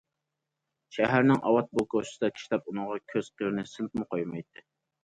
شەھەرنىڭ 0.97 1.43
ئاۋات 1.51 1.69
بۇ 1.75 1.85
كوچىسىدا 1.93 2.33
كىشىلەر 2.39 2.65
ئۇنىڭغا 2.65 2.99
كۆز 3.15 3.33
قىرىنى 3.37 3.71
سېلىپمۇ 3.77 4.11
قويمايتتى. 4.15 4.69